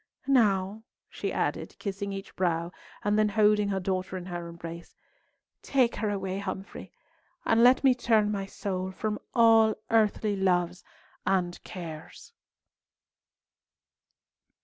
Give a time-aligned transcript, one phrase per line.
[0.25, 0.81] Now,"
[1.11, 2.71] she added, kissing each brow,
[3.03, 4.95] and then holding her daughter in her embrace,
[5.61, 6.91] "take her away, Humfrey,
[7.45, 10.83] and let me turn my soul from all earthly loves
[11.23, 12.33] and cares!"